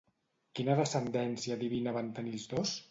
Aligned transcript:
Quina 0.59 0.77
descendència 0.79 1.61
divina 1.67 1.97
van 2.01 2.13
tenir 2.19 2.39
els 2.41 2.53
dos? 2.57 2.79